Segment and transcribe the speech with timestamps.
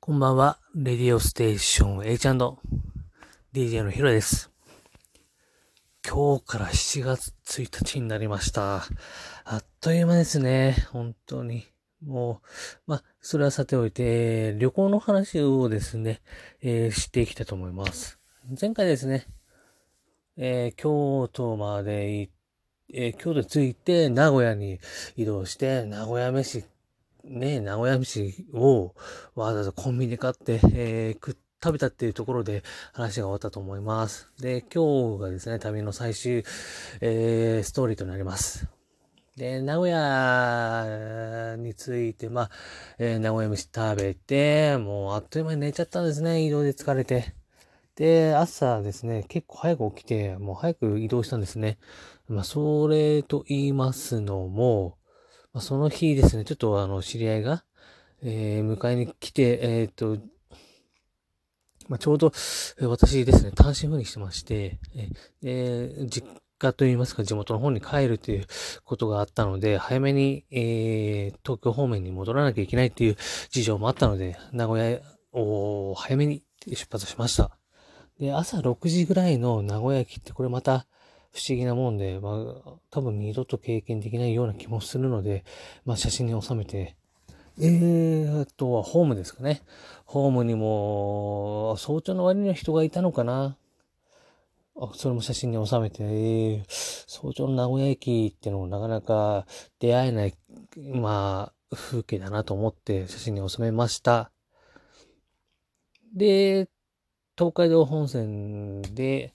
[0.00, 0.58] こんばんは。
[0.74, 2.28] レディオステーション H&
[3.52, 4.50] DJ のヒロです。
[6.08, 8.76] 今日から7月1日になりました。
[9.44, 10.86] あっという間ですね。
[10.92, 11.66] 本当に。
[12.02, 12.40] も
[12.86, 16.22] う、まあ、それはさておいて、旅行の話をですね、
[16.62, 18.18] えー、していきたいと思います。
[18.58, 19.26] 前回ですね、
[20.38, 22.32] えー、京都まで行っ、
[22.92, 24.80] えー、京都に着いて名古屋に
[25.16, 26.64] 移動して、名古屋飯
[27.28, 28.94] ね、名古屋飯を
[29.34, 34.30] わざわざコンビニで買って、えー、食べたっていうところで話が終わったと思います。
[34.38, 36.44] で、今日がですね、旅の最終、
[37.00, 38.68] えー、ストーリーとなります。
[39.36, 42.50] で、名古屋について、まあ、
[42.98, 47.34] えー、名古屋飯食べて、もうあっという間に寝ちゃったんですね、移動で疲れて。
[47.96, 51.78] で、朝ですね、結構早く起きて、もう早く移動したんですね。
[52.28, 54.98] まあ、それと言いますのも、
[55.54, 57.64] まあ、その日ですね、ちょっとあの、知り合いが、
[58.22, 60.18] えー、迎えに来て、えー、っと、
[61.88, 62.32] まあ、ちょうど、
[62.82, 64.78] 私ですね、単身赴任してまして、
[65.42, 66.28] えー、実
[66.58, 68.46] 家といいますか、地元の方に帰るという
[68.84, 73.16] ことがあったので、早めに、えー、東京方面に戻らなきゃいけないっていう
[73.48, 75.00] 事情もあったので、名古屋
[75.32, 77.55] を早めに出発しました。
[78.18, 80.86] で、朝6時ぐらいの名古屋駅ってこれまた、
[81.32, 85.44] 不思議なもんで、まあ、多分二度と経験できないような気もするので、
[85.84, 86.96] まあ、写真に収めて、
[87.58, 89.62] えーと、ホームですかね。
[90.06, 93.58] ホームにも、早朝の割には人がいたのかな。
[94.78, 96.64] あ、それも写真に収めて、えー、
[97.06, 99.46] 早朝の名古屋駅ってのもなかなか
[99.78, 100.34] 出会えない、
[100.94, 104.30] まあ、風景だなと思って写真に収めました。
[106.14, 106.68] で、
[107.38, 109.34] 東海道本線で、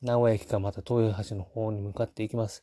[0.00, 2.62] 名古屋駅かまた東洋橋の方に向かっていきます。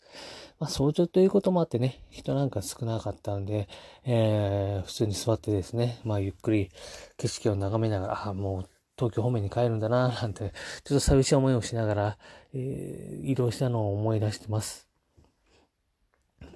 [0.59, 3.67] まあ、早朝ということもあってね、人なんか少なかったんで、
[4.05, 6.69] えー、普通に座ってですね、まあ、ゆっくり
[7.17, 12.17] 景色を眺めながら、あ、もう東京方面に帰るんだな、なんて、ちょっと寂しい思いをしながら、
[12.53, 14.87] えー、移動したのを思い出してます。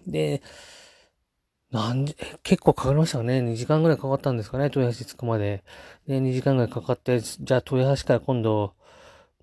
[0.08, 0.42] で、
[1.74, 2.06] なん
[2.44, 3.40] 結構かかりましたね。
[3.40, 5.64] 2時間ぐらいかかったんですかね、豊橋着くまで。
[6.08, 8.76] で、2時間ぐらいかかって、じゃあ豊橋から今度、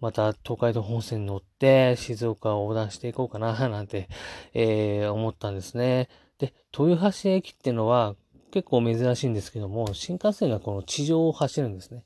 [0.00, 4.08] また東海道本線に乗って静岡を横断していこうかな、 なんて、
[4.54, 6.08] えー、思ったんですね。
[6.38, 8.14] で、豊橋駅っていうのは
[8.52, 12.04] 結構珍しいんですけども、新幹線がこの地上を走るんですね。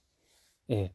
[0.70, 0.90] えー、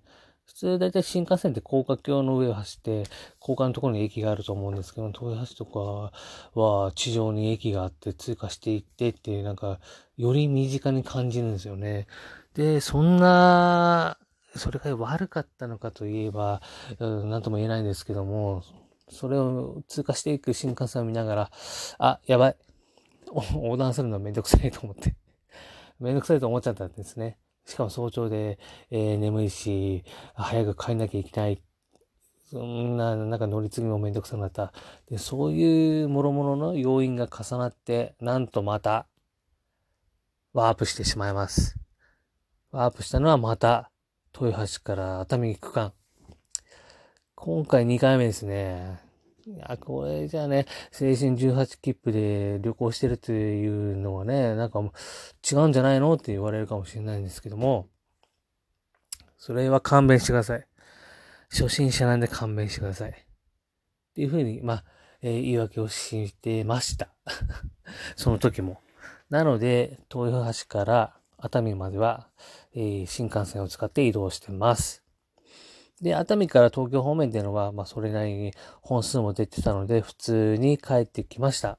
[0.49, 3.03] 普通だいたい新幹線って高架橋の上を走って、
[3.37, 9.79] 高架のところに駅があると思うんですけど、豊橋とかは地上に駅があって通過していってっていう、なんか、
[10.17, 12.07] より身近に感じるんですよね。
[12.55, 14.17] で、そんな
[14.55, 16.63] それが悪かったのかといえば、
[16.99, 18.63] 何とも言えないんですけども、
[19.07, 21.51] それを通過していく新幹線を見ながら、
[21.99, 22.55] あ、やばい。
[23.53, 25.15] 横断するのはめんどくさいと思って。
[25.99, 27.37] めんどくさいと思っちゃったんですね。
[27.69, 28.57] しかも早朝で、
[28.89, 30.03] えー、眠いし、
[30.33, 31.61] 早く帰んなきゃいけない。
[32.49, 34.73] そんな、なんか乗り継ぎもめんどくさくなった。
[35.07, 39.05] で、そういう諸々の要因が重なって、なんとまた、
[40.51, 41.77] ワープしてしまいます。
[42.71, 43.91] ワープしたのはまた、
[44.33, 45.93] 豊橋から熱海区間。
[47.35, 49.08] 今回2回目ですね。
[49.51, 57.87] いや、これじゃあね、青春18切符で旅行してるっていうのはね、なんか違うんじゃないのって言われるかもしれないんですけども、
[59.39, 60.67] それは勘弁してください。
[61.49, 63.09] 初心者なんで勘弁してください。
[63.09, 63.13] っ
[64.13, 64.83] ていうふうに、まあ、
[65.23, 67.09] えー、言い訳をしてました。
[68.15, 68.79] その時も。
[69.31, 72.29] なので、豊橋から熱海までは、
[72.75, 75.03] えー、新幹線を使って移動してます。
[76.01, 81.77] で、熱海から東京方面っていうのは、まあ、それなりに本数も出てたので、普通に帰ってきました。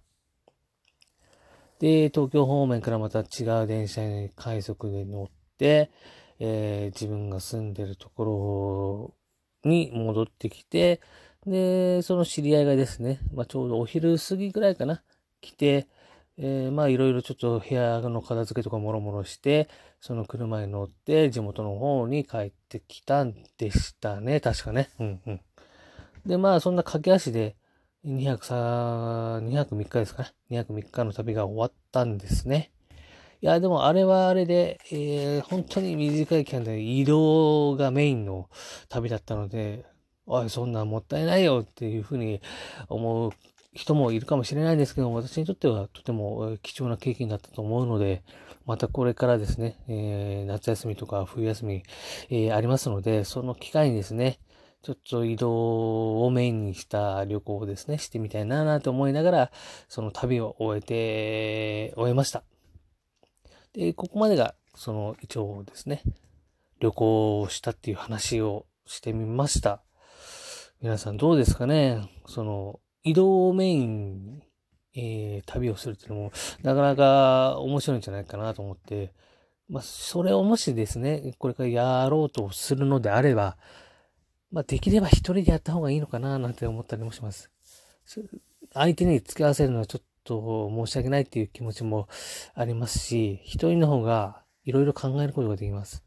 [1.78, 5.26] で、東京方面からまた違う電車に快速で乗っ
[5.56, 5.90] て、
[6.38, 9.14] えー、自分が住んでるとこ
[9.64, 11.00] ろに戻ってきて、
[11.46, 15.02] で、その知り合いがですね、まあ、ちょうどお昼過ぎぐらいかな、
[15.40, 15.86] 来て、
[16.38, 19.68] えー、まあいろいろちょっと部屋の片付けとかもろもろして、
[20.00, 24.40] その車に乗って地元の方に帰ってきたんでしたね。
[24.40, 24.88] 確かね。
[24.98, 25.40] うんうん。
[26.26, 27.56] で、まあそんな駆け足で
[28.04, 30.32] 2泊さ、2泊3日ですかね。
[30.50, 32.72] 2泊3日の旅が終わったんですね。
[33.42, 38.48] いや、でもあれはあれで、えー、本当に短い期間で移動がメインの
[38.88, 39.84] 旅だったので、
[40.26, 42.40] おい、そんなんもったいないよっていうふうに
[42.88, 43.32] 思う
[43.72, 48.22] 人もいるかもしれないんですけど、私にとってはとても貴重な経験だったと思うので、
[48.66, 51.82] またこれからですね、えー、夏休みとか冬休み、
[52.30, 54.40] えー、ありますので、その機会にですね、
[54.82, 59.52] ちょっと移動をメインにした旅行をですね、してみたいななと思いながら、
[59.88, 62.42] その旅を終えて、終えました。
[63.72, 66.02] で、ここまでが、その一応ですね、
[66.80, 69.82] 旅行をしたっていう話をしてみました。
[70.80, 72.08] 皆さんどうですかね？
[72.26, 74.42] その、移動をメイン
[74.94, 76.32] えー、旅をするっていうのも、
[76.62, 79.12] なかなか面白いんじゃないかなと思って、
[79.68, 83.56] まあ、それをもしですね、これからやろうとするのであれば、
[84.50, 87.50] まあ、できれば一人でやった方がいいのかな、なんて思ったりもします。
[88.74, 92.08] 相手に付き合わせるのはちょっと申し訳ないっていう気持ちも
[92.54, 96.02] ありますし、一人の方がいろいろ考えることができます。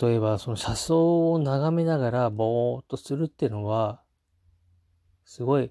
[0.00, 4.02] 例えば、その車窓を眺めながらぼーっとするっていうのは、
[5.30, 5.70] すごい、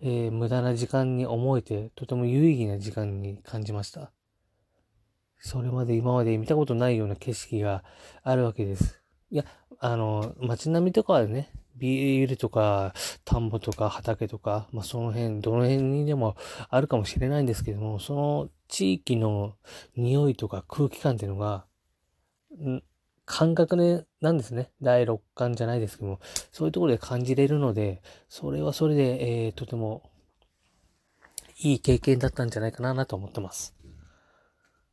[0.00, 4.12] えー、無駄な時間に思えて、とても有意義な時間に感じました。
[5.40, 7.82] それまで今まで見たことないような景色が
[8.22, 9.02] あるわけです。
[9.32, 9.44] いや、
[9.80, 12.94] あの、街並みとかはね、ビールとか、
[13.24, 16.36] 田んぼとか畑とか、まあ、その辺、どの辺にでも
[16.70, 19.56] あるかもしれないんですけども、その地域の
[19.96, 21.66] 匂いとか空気感っていうのが、
[23.32, 24.70] 感覚ね、なんですね。
[24.82, 26.20] 第六感じゃないですけども、
[26.52, 30.02] そういうところで感じれるので、それはそれで、えー、とても
[31.58, 33.74] いい経験だったんじゃないかなと思ってます。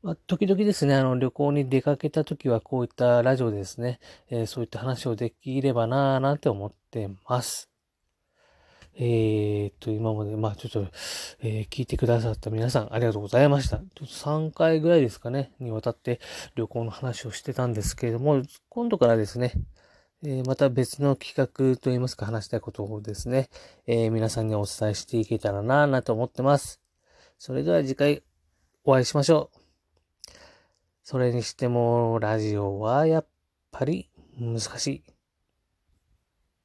[0.02, 4.00] まあ、時々ですね、あの、旅行に出かけた時はこういったラジオでですね、
[4.30, 7.69] えー、そういった話をできればなぁなんて思ってます。
[9.02, 10.92] えー、っと、今まで、まあちょっと、
[11.40, 13.78] えー、聞いてくださった皆さんありがとうございました。
[13.78, 16.20] ちょっと3回ぐらいですかね、にわたって
[16.56, 19.54] 旅行の話をしてたんですけれども、今度からですね、
[20.26, 23.50] えー、また別の企画といいますか話したいことをですね、
[23.88, 26.82] えー、皆さんにお伝えしていけたらなぁなと思ってます。
[27.38, 28.22] それでは次回
[28.84, 29.60] お会いしましょう。
[31.04, 33.28] それにしても、ラジオはやっ
[33.72, 35.04] ぱり難しい。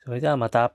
[0.04, 0.74] それではまた。